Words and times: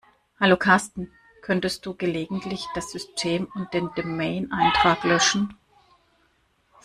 Hallo 0.39 0.57
Carsten, 0.57 1.11
könntest 1.43 1.85
du 1.85 1.93
gelegentlich 1.95 2.65
das 2.73 2.91
System 2.91 3.45
und 3.53 3.71
den 3.75 3.91
Domain-Eintrag 3.95 5.03
löschen? 5.03 5.55